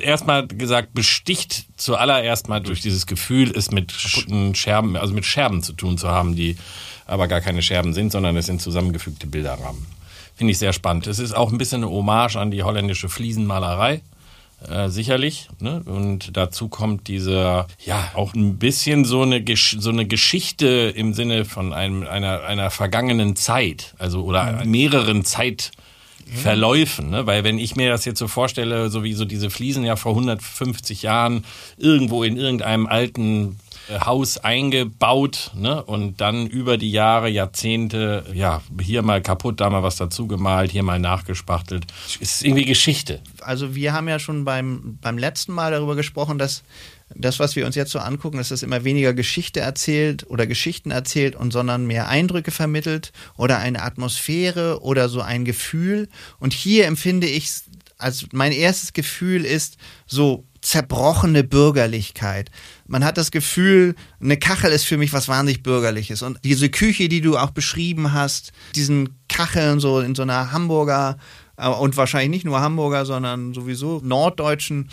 [0.00, 5.72] erstmal gesagt besticht zuallererst mal durch dieses Gefühl, es mit Scherben, also mit Scherben zu
[5.72, 6.56] tun zu haben, die
[7.06, 9.84] aber gar keine Scherben sind, sondern es sind zusammengefügte Bilderrahmen.
[10.34, 11.06] Finde ich sehr spannend.
[11.06, 14.02] Es ist auch ein bisschen eine Hommage an die holländische Fliesenmalerei.
[14.68, 15.48] Äh, sicherlich.
[15.60, 15.82] Ne?
[15.84, 21.12] Und dazu kommt dieser, ja, auch ein bisschen so eine, Gesch so eine Geschichte im
[21.12, 27.10] Sinne von einem, einer, einer vergangenen Zeit, also oder mehreren Zeitverläufen.
[27.10, 27.26] Ne?
[27.26, 30.12] Weil wenn ich mir das jetzt so vorstelle, so wie so diese Fliesen ja vor
[30.12, 31.44] 150 Jahren
[31.76, 33.58] irgendwo in irgendeinem alten
[33.90, 35.82] Haus eingebaut ne?
[35.82, 40.70] und dann über die Jahre, Jahrzehnte, ja, hier mal kaputt, da mal was dazu gemalt,
[40.70, 41.86] hier mal nachgespachtelt.
[42.06, 43.20] Es ist irgendwie Geschichte.
[43.40, 46.62] Also wir haben ja schon beim, beim letzten Mal darüber gesprochen, dass
[47.14, 50.90] das, was wir uns jetzt so angucken, dass das immer weniger Geschichte erzählt oder Geschichten
[50.90, 56.08] erzählt und sondern mehr Eindrücke vermittelt oder eine Atmosphäre oder so ein Gefühl.
[56.38, 57.50] Und hier empfinde ich,
[57.98, 62.50] als mein erstes Gefühl ist so zerbrochene Bürgerlichkeit.
[62.86, 66.22] Man hat das Gefühl, eine Kachel ist für mich was wahnsinnig Bürgerliches.
[66.22, 71.16] Und diese Küche, die du auch beschrieben hast, diesen Kacheln so in so einer Hamburger
[71.56, 74.90] äh, und wahrscheinlich nicht nur Hamburger, sondern sowieso norddeutschen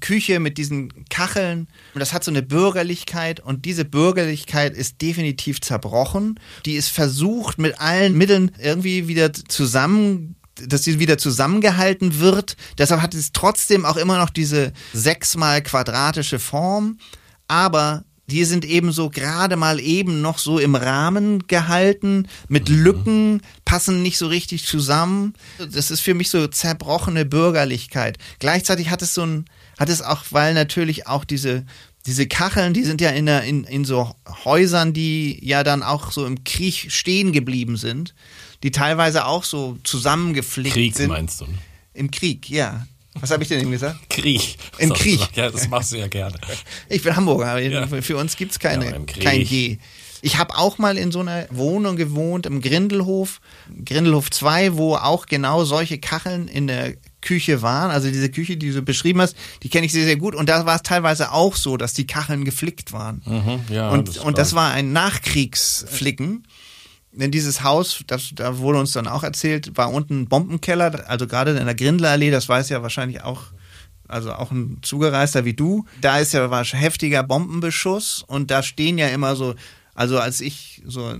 [0.00, 1.68] Küche mit diesen Kacheln.
[1.94, 6.38] Das hat so eine Bürgerlichkeit und diese Bürgerlichkeit ist definitiv zerbrochen.
[6.66, 10.34] Die ist versucht mit allen Mitteln irgendwie wieder zusammen
[10.66, 12.56] dass sie wieder zusammengehalten wird.
[12.78, 16.98] Deshalb hat es trotzdem auch immer noch diese sechsmal quadratische Form,
[17.46, 23.40] aber die sind eben so gerade mal eben noch so im Rahmen gehalten, mit Lücken,
[23.64, 25.32] passen nicht so richtig zusammen.
[25.72, 28.18] Das ist für mich so zerbrochene Bürgerlichkeit.
[28.38, 29.46] Gleichzeitig hat es so ein,
[29.78, 31.64] hat es auch, weil natürlich auch diese,
[32.04, 36.12] diese Kacheln, die sind ja in, der, in, in so Häusern, die ja dann auch
[36.12, 38.14] so im Krieg stehen geblieben sind,
[38.62, 41.08] die teilweise auch so zusammengeflickt Krieg sind.
[41.08, 41.44] meinst du?
[41.46, 41.54] Ne?
[41.94, 42.86] Im Krieg, ja.
[43.20, 43.98] Was habe ich denn eben gesagt?
[44.10, 44.56] Krieg.
[44.78, 45.20] Im Krieg.
[45.34, 46.38] Ja, das machst du ja gerne.
[46.88, 47.86] Ich bin Hamburger, aber Ja.
[47.86, 49.22] für uns gibt's keine, Ja, Krieg.
[49.24, 49.78] kein G.
[50.20, 53.40] Ich habe auch mal in so einer Wohnung gewohnt, im Grindelhof,
[53.84, 57.92] Grindelhof 2, wo auch genau solche Kacheln in der Küche waren.
[57.92, 60.34] Also diese Küche, die du beschrieben hast, die kenne ich sehr, sehr gut.
[60.34, 63.22] Und da war es teilweise auch so, dass die Kacheln geflickt waren.
[63.26, 66.44] Mhm, ja, und, das und das war ein Nachkriegsflicken.
[67.12, 71.26] Denn dieses Haus, das, da wurde uns dann auch erzählt, war unten ein Bombenkeller, also
[71.26, 73.44] gerade in der Grindelallee, das weiß ja wahrscheinlich auch,
[74.06, 75.84] also auch ein Zugereister wie du.
[76.00, 79.54] Da ist ja war heftiger Bombenbeschuss und da stehen ja immer so,
[79.94, 81.14] also als ich so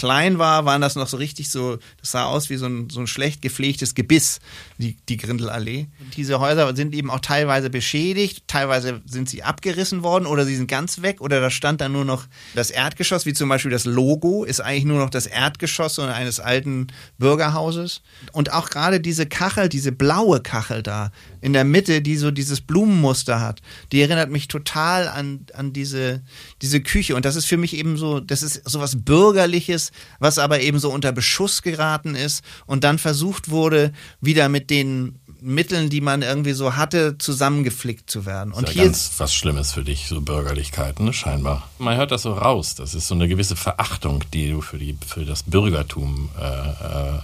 [0.00, 3.00] klein war, waren das noch so richtig so, das sah aus wie so ein, so
[3.00, 4.40] ein schlecht gepflegtes Gebiss,
[4.78, 5.88] die, die Grindelallee.
[6.16, 10.68] Diese Häuser sind eben auch teilweise beschädigt, teilweise sind sie abgerissen worden oder sie sind
[10.68, 14.44] ganz weg oder da stand dann nur noch das Erdgeschoss, wie zum Beispiel das Logo,
[14.44, 16.86] ist eigentlich nur noch das Erdgeschoss eines alten
[17.18, 18.00] Bürgerhauses.
[18.32, 21.10] Und auch gerade diese Kachel, diese blaue Kachel da
[21.40, 23.60] in der Mitte, die so dieses Blumenmuster hat,
[23.92, 26.22] die erinnert mich total an, an diese,
[26.62, 27.16] diese Küche.
[27.16, 30.90] Und das ist für mich eben so, das ist sowas Bürgerliches, was aber eben so
[30.90, 36.52] unter Beschuss geraten ist und dann versucht wurde, wieder mit den Mitteln, die man irgendwie
[36.52, 38.52] so hatte, zusammengeflickt zu werden.
[38.52, 41.68] Und ist ja hier ganz was Schlimmes für dich, so Bürgerlichkeit, ne, scheinbar.
[41.78, 42.74] Man hört das so raus.
[42.74, 47.18] Das ist so eine gewisse Verachtung, die du für die für das Bürgertum äh, äh,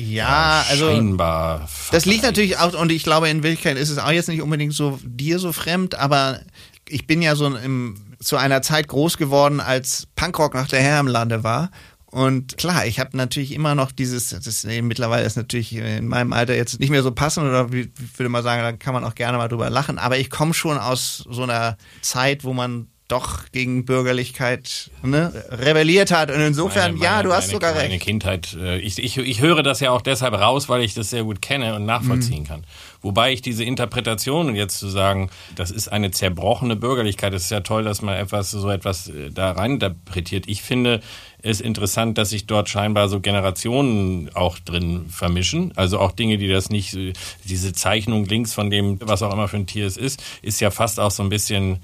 [0.00, 1.68] ja, also scheinbar.
[1.90, 4.72] Das liegt natürlich auch, und ich glaube, in Wirklichkeit ist es auch jetzt nicht unbedingt
[4.72, 6.40] so dir so fremd, aber
[6.88, 11.00] ich bin ja so im, zu einer Zeit groß geworden, als Punkrock nach der Herr
[11.00, 11.70] im Lande war.
[12.06, 16.32] Und klar, ich habe natürlich immer noch dieses, das ist, mittlerweile ist natürlich in meinem
[16.32, 19.14] Alter jetzt nicht mehr so passend oder wie, würde mal sagen, da kann man auch
[19.14, 23.50] gerne mal drüber lachen, aber ich komme schon aus so einer Zeit, wo man doch
[23.52, 26.30] gegen Bürgerlichkeit ne, rebelliert hat.
[26.30, 28.02] Und insofern, Meine- ja, meine- du hast meine- sogar Meine recht.
[28.02, 31.24] Kindheit, äh, ich, ich, ich höre das ja auch deshalb raus, weil ich das sehr
[31.24, 31.86] gut kenne und Mhm.
[31.86, 32.64] nachvollziehen kann.
[33.02, 37.50] Wobei ich diese Interpretation und jetzt zu sagen, das ist eine zerbrochene Bürgerlichkeit, das ist
[37.50, 40.44] ja toll, dass man etwas so etwas äh, da rein interpretiert.
[40.48, 41.00] Ich finde
[41.42, 45.72] es interessant, dass sich dort scheinbar so Generationen auch drin vermischen.
[45.76, 49.48] Also auch Dinge, die das nicht, äh, diese Zeichnung links von dem, was auch immer
[49.48, 51.78] für ein Tier es ist, ist ja fast auch so ein bisschen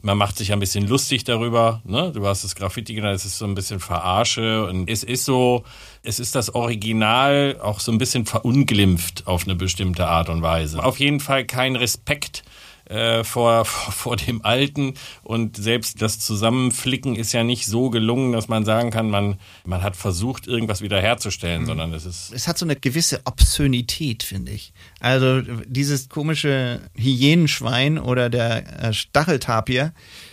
[0.00, 1.82] man macht sich ein bisschen lustig darüber.
[1.84, 2.12] Ne?
[2.12, 5.64] Du hast das Graffiti genannt, es ist so ein bisschen Verarsche und es ist so,
[6.02, 10.84] es ist das Original auch so ein bisschen verunglimpft auf eine bestimmte Art und Weise.
[10.84, 12.44] Auf jeden Fall kein Respekt
[12.88, 18.32] äh, vor, vor, vor dem Alten und selbst das Zusammenflicken ist ja nicht so gelungen,
[18.32, 22.58] dass man sagen kann, man, man hat versucht, irgendwas wiederherzustellen, sondern es ist Es hat
[22.58, 24.72] so eine gewisse Obszönität, finde ich.
[25.00, 29.92] Also dieses komische Hyänenschwein oder der äh, Stacheltapir,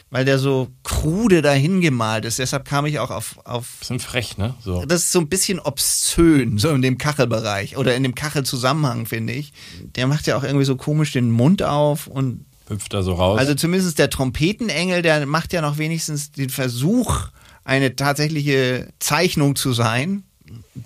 [0.10, 2.40] weil der so krude dahin gemalt ist.
[2.40, 4.56] Deshalb kam ich auch auf, auf bisschen frech, ne?
[4.64, 4.86] So.
[4.86, 9.34] das ist so ein bisschen obszön, so in dem Kachelbereich oder in dem Kachelzusammenhang, finde
[9.34, 9.52] ich.
[9.96, 13.40] Der macht ja auch irgendwie so komisch den Mund auf und Hüpft da so raus.
[13.40, 17.28] also zumindest der Trompetenengel, der macht ja noch wenigstens den Versuch,
[17.64, 20.24] eine tatsächliche Zeichnung zu sein,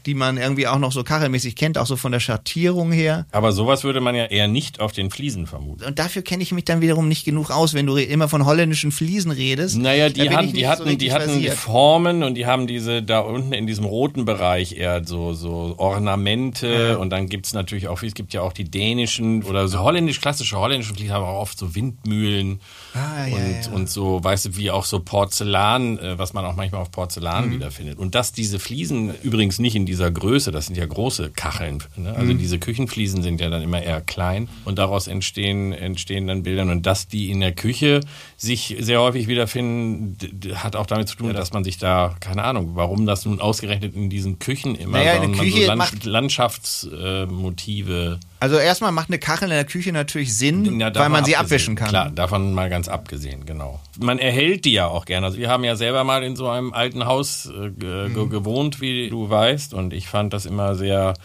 [0.05, 3.25] die man irgendwie auch noch so kachelmäßig kennt, auch so von der Schattierung her.
[3.31, 5.83] Aber sowas würde man ja eher nicht auf den Fliesen vermuten.
[5.83, 8.91] Und dafür kenne ich mich dann wiederum nicht genug aus, wenn du immer von holländischen
[8.91, 9.77] Fliesen redest.
[9.77, 11.55] Naja, die, hatten, ich die nicht so hatten, die hatten versiert.
[11.55, 16.97] Formen und die haben diese da unten in diesem roten Bereich eher so, so Ornamente
[16.99, 20.57] und dann gibt's natürlich auch, es gibt ja auch die dänischen oder so holländisch, klassische
[20.57, 22.59] holländische Fliesen haben auch oft so Windmühlen
[22.93, 23.71] Ah, ja, und, ja.
[23.71, 27.47] und so, weißt du, wie auch so Porzellan, äh, was man auch manchmal auf Porzellan
[27.49, 27.51] Mhm.
[27.53, 27.99] wiederfindet.
[27.99, 32.13] Und dass diese Fliesen übrigens nicht in dieser Größe, das sind ja große Kacheln, ne?
[32.15, 32.37] also Mhm.
[32.37, 36.85] diese Küchenfliesen sind ja dann immer eher klein und daraus entstehen, entstehen dann Bilder und
[36.85, 38.01] dass die in der Küche
[38.37, 40.17] sich sehr häufig wiederfinden,
[40.55, 43.95] hat auch damit zu tun, dass man sich da, keine Ahnung, warum das nun ausgerechnet
[43.95, 49.19] in diesen Küchen immer Naja, so, Küche so macht- Landschaftsmotive äh, Also erstmal macht eine
[49.19, 51.89] Kachel in der Küche natürlich Sinn, ja, weil man sie abwischen kann.
[51.89, 53.81] Klar, davon mal ganz abgesehen, genau.
[53.99, 55.25] Man erhält die ja auch gerne.
[55.27, 58.13] Also wir haben ja selber mal in so einem alten Haus äh, Mhm.
[58.13, 59.73] ge gewohnt, wie du weißt.
[59.73, 61.15] Und ich fand das immer sehr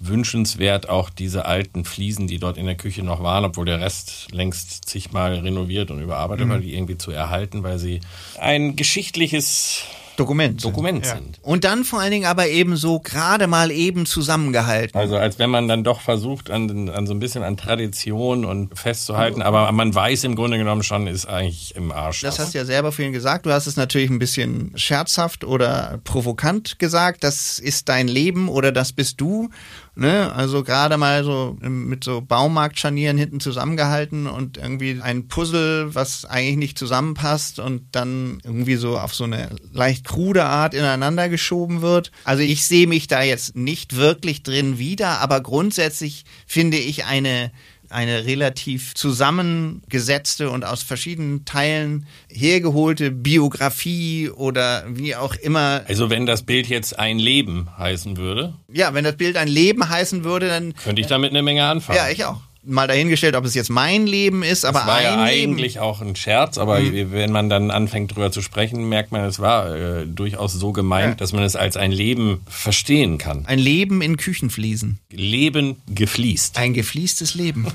[0.00, 4.28] wünschenswert, auch diese alten Fliesen, die dort in der Küche noch waren, obwohl der Rest
[4.32, 6.50] längst zigmal renoviert und überarbeitet Mhm.
[6.50, 8.00] war, die irgendwie zu erhalten, weil sie
[8.40, 9.82] ein geschichtliches
[10.16, 10.64] Dokument.
[10.64, 11.38] Dokument sind.
[11.42, 14.98] Und dann vor allen Dingen aber eben so gerade mal eben zusammengehalten.
[14.98, 18.78] Also als wenn man dann doch versucht, an, an so ein bisschen an Tradition und
[18.78, 22.20] festzuhalten, aber man weiß im Grunde genommen schon, ist eigentlich im Arsch.
[22.20, 23.46] Das hast du ja selber vorhin gesagt.
[23.46, 27.24] Du hast es natürlich ein bisschen scherzhaft oder provokant gesagt.
[27.24, 29.50] Das ist dein Leben oder das bist du.
[29.96, 30.32] Ne?
[30.32, 36.56] Also gerade mal so mit so Baumarktscharnieren hinten zusammengehalten und irgendwie ein Puzzle, was eigentlich
[36.56, 42.10] nicht zusammenpasst und dann irgendwie so auf so eine leicht krude Art ineinander geschoben wird.
[42.24, 47.52] Also ich sehe mich da jetzt nicht wirklich drin wieder, aber grundsätzlich finde ich eine
[47.90, 55.82] eine relativ zusammengesetzte und aus verschiedenen Teilen hergeholte Biografie oder wie auch immer.
[55.88, 59.88] Also wenn das Bild jetzt ein Leben heißen würde, Ja, wenn das Bild ein Leben
[59.88, 61.96] heißen würde, dann könnte ich damit eine Menge anfangen.
[61.98, 62.40] ja, ich auch.
[62.66, 65.52] Mal dahingestellt, ob es jetzt mein Leben ist, aber Das war ja Leben.
[65.52, 69.38] eigentlich auch ein Scherz, aber wenn man dann anfängt drüber zu sprechen, merkt man, es
[69.38, 71.14] war äh, durchaus so gemeint, Ja.
[71.16, 73.44] dass man es als ein Leben verstehen kann.
[73.46, 74.98] Ein Leben in Küchenfliesen.
[75.10, 76.56] Leben gefliest.
[76.56, 77.66] Ein gefliestes Leben.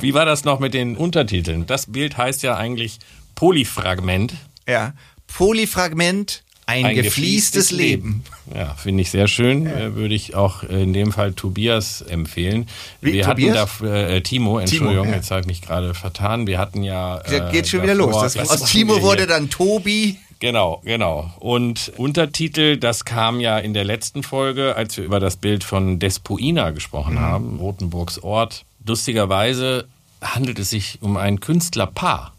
[0.00, 1.66] Wie war das noch mit den Untertiteln?
[1.66, 2.98] Das Bild heißt ja eigentlich
[3.34, 4.34] Polyfragment.
[4.68, 4.94] Ja.
[5.26, 8.24] Polyfragment, ein, Ein gefliestes gefliestes Leben.
[8.54, 9.66] Ja, finde ich sehr schön.
[9.66, 12.68] Äh, Würde ich auch in dem Fall Tobias empfehlen.
[13.00, 13.56] Wie, Wir Tobias?
[13.56, 15.14] hatten da, äh, Timo, Entschuldigung, ja.
[15.14, 16.46] jetzt habe ich mich gerade vertan.
[16.46, 17.20] Wir hatten ja.
[17.26, 18.14] Da äh, geht schon wieder los.
[18.20, 20.18] Das, aus Timo wurde dann Tobi.
[20.40, 21.32] Genau, genau.
[21.40, 25.98] Und Untertitel, das kam ja in der letzten Folge, als wir über das Bild von
[25.98, 27.20] Despoina gesprochen Mhm.
[27.20, 28.64] haben, Rotenburgs Ort.
[28.86, 29.86] Lustigerweise
[30.22, 32.34] handelt es sich um ein Künstlerpaar.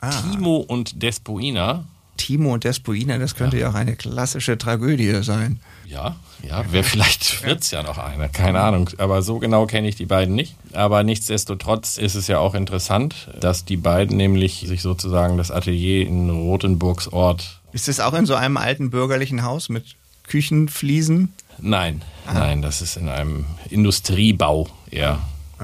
[0.00, 0.10] Ah.
[0.10, 1.84] Timo und Despoina.
[2.16, 3.70] Timo und Despoina, das könnte ja.
[3.70, 5.60] auch eine klassische Tragödie sein.
[5.86, 8.90] Ja, ja, wer vielleicht wird's ja noch eine, keine Ahnung.
[8.98, 10.56] Aber so genau kenne ich die beiden nicht.
[10.72, 16.06] Aber nichtsdestotrotz ist es ja auch interessant, dass die beiden nämlich sich sozusagen das Atelier
[16.06, 21.32] in Rotenburgs Ort Ist das auch in so einem alten bürgerlichen Haus mit Küchenfliesen?
[21.58, 25.20] Nein, nein, das ist in einem Industriebau eher.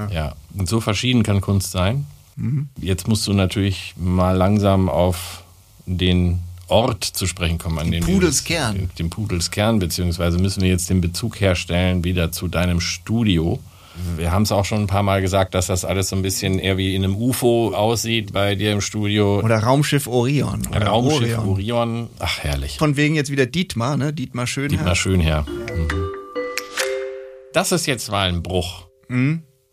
[0.09, 2.05] Ja, und so verschieden kann Kunst sein.
[2.77, 5.43] Jetzt musst du natürlich mal langsam auf
[5.85, 8.75] den Ort zu sprechen kommen, an dem Pudelskern.
[8.75, 13.59] Den, den Pudelskern, beziehungsweise müssen wir jetzt den Bezug herstellen wieder zu deinem Studio.
[14.15, 16.59] Wir haben es auch schon ein paar Mal gesagt, dass das alles so ein bisschen
[16.59, 19.41] eher wie in einem UFO aussieht bei dir im Studio.
[19.41, 20.65] Oder Raumschiff Orion.
[20.67, 21.49] Oder Raumschiff Orion.
[21.49, 22.09] Orion.
[22.19, 22.77] Ach, herrlich.
[22.77, 24.13] Von wegen jetzt wieder Dietmar, ne?
[24.13, 24.77] Dietmar Schönherr.
[24.77, 25.41] Dietmar Schönherr.
[25.43, 25.89] Mhm.
[27.53, 28.87] Das ist jetzt mal ein Bruch.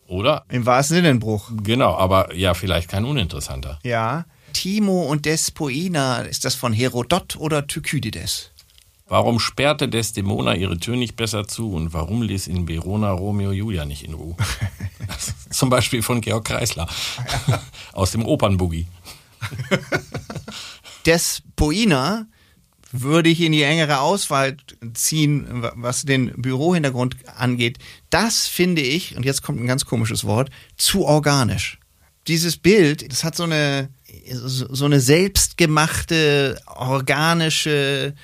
[0.09, 0.45] Oder?
[0.49, 1.53] Im wahrsten Sinne ein Bruch.
[1.63, 3.79] Genau, aber ja, vielleicht kein uninteressanter.
[3.85, 4.25] Ja.
[4.59, 8.51] Timo und Despoina, ist das von Herodot oder Thukydides?
[9.07, 13.85] Warum sperrte Desdemona ihre Tür nicht besser zu und warum ließ in Verona Romeo Julia
[13.85, 14.35] nicht in Ruhe?
[15.51, 16.89] Zum Beispiel von Georg Kreisler
[17.93, 18.89] aus dem Opernboogie.
[21.07, 22.27] Despoina
[22.91, 24.57] würde ich in die engere Auswahl
[24.93, 27.79] ziehen, was den Bürohintergrund angeht.
[28.11, 31.79] Das finde ich, und jetzt kommt ein ganz komisches Wort, zu organisch.
[32.27, 33.91] Dieses Bild, das hat so eine,
[34.33, 38.15] so eine selbstgemachte, organische,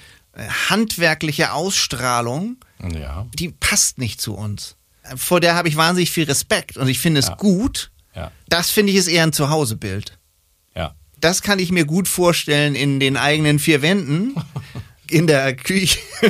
[0.69, 2.57] handwerkliche Ausstrahlung,
[2.93, 4.77] Ja, die passt nicht zu uns.
[5.17, 7.35] Vor der habe ich wahnsinnig viel Respekt und ich finde es Ja.
[7.35, 7.91] gut.
[8.15, 10.19] ja, Das finde ich ist eher ein Zuhausebild
[10.75, 10.95] ja.
[11.21, 14.35] das kann ich mir gut vorstellen in den eigenen vier Wänden,
[15.11, 15.99] in der Küche.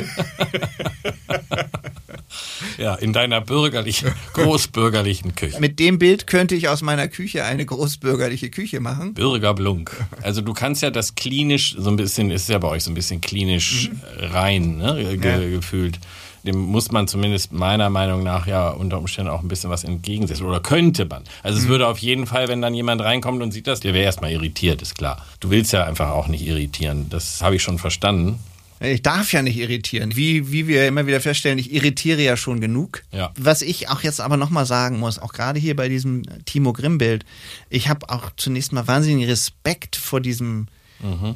[2.77, 5.59] Ja, in deiner bürgerlichen, großbürgerlichen Küche.
[5.59, 9.13] Mit dem Bild könnte ich aus meiner Küche eine großbürgerliche Küche machen.
[9.13, 9.91] Bürger Blunk.
[10.21, 12.95] Also du kannst ja das klinisch so ein bisschen, ist ja bei euch so ein
[12.95, 15.49] bisschen klinisch rein ne, ge Ja.
[15.49, 15.99] gefühlt.
[16.43, 20.45] Dem muss man zumindest meiner Meinung nach ja unter Umständen auch ein bisschen was entgegensetzen.
[20.45, 21.23] Oder könnte man.
[21.43, 24.03] Also es würde auf jeden Fall, wenn dann jemand reinkommt und sieht das, der wäre
[24.05, 25.25] erstmal irritiert, ist klar.
[25.39, 27.07] Du willst ja einfach auch nicht irritieren.
[27.09, 28.39] Das habe ich schon verstanden.
[28.79, 30.15] Ich darf ja nicht irritieren.
[30.15, 33.03] Wie, wie wir immer wieder feststellen, ich irritiere ja schon genug.
[33.11, 33.31] Ja.
[33.37, 37.25] Was ich auch jetzt aber nochmal sagen muss, auch gerade hier bei diesem Timo Grimm-Bild,
[37.69, 40.67] ich habe auch zunächst mal wahnsinnigen Respekt vor diesem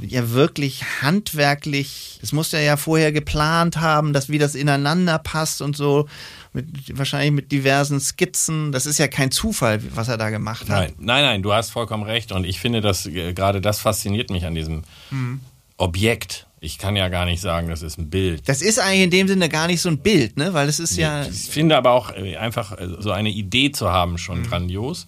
[0.02, 5.62] ja wirklich handwerklich, das muss er ja vorher geplant haben, dass wie das ineinander passt
[5.62, 6.08] und so,
[6.54, 8.72] mit, wahrscheinlich mit diversen Skizzen.
[8.72, 10.70] Das ist ja kein Zufall, was er da gemacht hat.
[10.70, 12.32] Nein, nein, nein, du hast vollkommen recht.
[12.32, 14.84] Und ich finde, dass äh, gerade das fasziniert mich an diesem
[15.78, 16.48] Objekt.
[16.62, 18.48] Ich kann ja gar nicht sagen, das ist ein Bild.
[18.48, 20.54] Das ist eigentlich in dem Sinne gar nicht so ein Bild, ne?
[20.54, 21.24] Weil es ist ja.
[21.26, 25.08] Ich finde aber auch äh, einfach äh, so eine Idee zu haben schon grandios.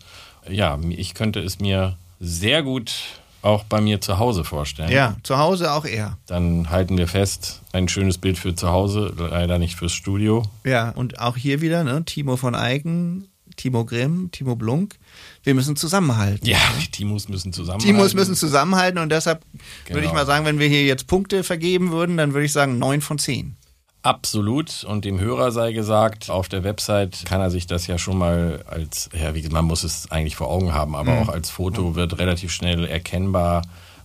[0.50, 2.94] Ja, ich könnte es mir sehr gut
[3.42, 4.92] auch bei mir zu Hause vorstellen.
[4.92, 6.18] Ja, zu Hause auch eher.
[6.28, 10.44] Dann halten wir fest, ein schönes Bild für zu Hause, leider nicht fürs Studio.
[10.64, 12.04] Ja, und auch hier wieder, ne?
[12.06, 14.96] Timo von Eiken, Timo Grimm, Timo Blunk.
[15.44, 16.48] Wir müssen zusammenhalten.
[16.48, 17.80] Ja, die Timos müssen zusammen.
[17.80, 19.42] Timos müssen zusammenhalten und deshalb
[19.88, 20.14] würde ich Genau.
[20.14, 23.18] mal sagen, wenn wir hier jetzt Punkte vergeben würden, dann würde ich sagen neun von
[23.20, 23.56] zehn.
[24.04, 24.84] Absolut.
[24.84, 28.64] Und dem Hörer sei gesagt, auf der Website kann er sich das ja schon mal
[28.68, 31.96] als, ja, wie gesagt, man muss es eigentlich vor Augen haben, aber auch als Foto
[31.96, 33.62] wird relativ schnell erkennbar,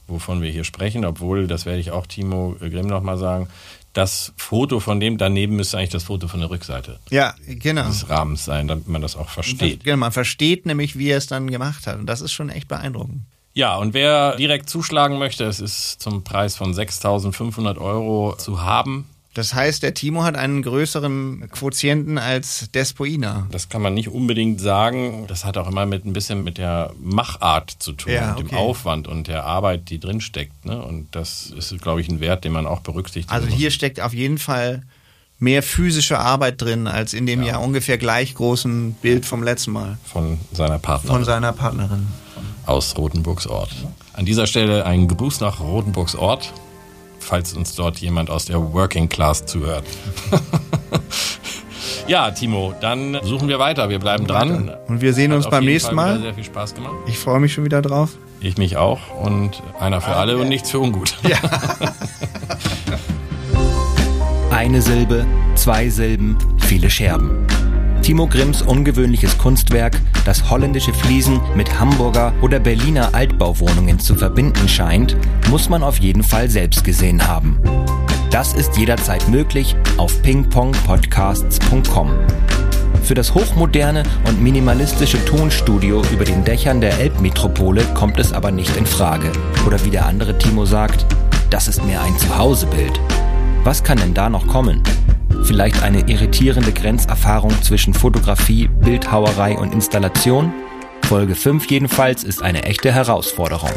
[0.06, 1.06] wovon wir hier sprechen.
[1.06, 3.48] Obwohl, das werde ich auch Timo Grimm nochmal sagen,
[3.96, 7.86] das Foto von dem daneben müsste eigentlich das Foto von der Rückseite Ja, genau.
[7.86, 9.84] des Rahmens sein, damit man das auch versteht.
[9.84, 11.98] Genau, man versteht nämlich, wie er es dann gemacht hat.
[11.98, 13.22] Und das ist schon echt beeindruckend.
[13.54, 19.06] Ja, und wer direkt zuschlagen möchte, es ist zum Preis von 6.500 Euro zu haben.
[19.36, 23.46] Das heißt, der Timo hat einen größeren Quotienten als Despoina.
[23.50, 25.26] Das kann man nicht unbedingt sagen.
[25.28, 28.46] Das hat auch immer mit ein bisschen mit der Machart zu tun, Ja, mit dem
[28.46, 28.56] okay.
[28.56, 30.64] Aufwand und der Arbeit, die drin steckt.
[30.64, 30.82] Ne?
[30.82, 33.54] Und das ist, glaube ich, ein Wert, den man auch berücksichtigen Also muss.
[33.56, 34.82] hier steckt auf jeden Fall
[35.38, 39.98] mehr physische Arbeit drin, als in dem ja, ungefähr gleich großen Bild vom letzten Mal
[40.06, 42.06] von seiner Partnerin von seiner Partnerin.
[42.64, 43.68] aus Rotenburgs Ort.
[44.14, 46.54] An dieser Stelle ein Gruß nach Rotenburgs Ort,
[47.26, 49.84] falls uns dort jemand aus der Working Class zuhört.
[52.08, 53.88] Ja, Timo, dann suchen wir weiter.
[53.88, 54.70] Wir bleiben dran.
[54.86, 56.20] Und wir sehen Hat uns beim nächsten Mal.
[56.20, 56.94] Sehr viel Spaß gemacht.
[57.08, 58.10] Ich freue mich schon wieder drauf.
[58.40, 59.00] Ich mich auch.
[59.20, 61.16] Und einer für alle und nichts für ungut.
[64.50, 65.26] Eine Silbe,
[65.56, 67.44] zwei Silben, viele Scherben.
[68.06, 75.16] Timo Grimms ungewöhnliches Kunstwerk, das holländische Fliesen mit Hamburger oder Berliner Altbauwohnungen zu verbinden scheint,
[75.50, 77.58] muss man auf jeden Fall selbst gesehen haben.
[78.30, 82.12] Das ist jederzeit möglich auf pingpongpodcasts.com.
[83.02, 88.76] Für das hochmoderne und minimalistische Tonstudio über den Dächern der Elbmetropole kommt es aber nicht
[88.76, 89.32] in Frage.
[89.66, 91.04] Oder wie der andere Timo sagt,
[91.50, 93.00] das ist mehr ein Zuhausebild.
[93.64, 94.84] Was kann denn da noch kommen?
[95.44, 100.52] Vielleicht eine irritierende Grenzerfahrung zwischen Fotografie, Bildhauerei und Installation?
[101.04, 103.70] Folge 5 jedenfalls ist eine echte Herausforderung.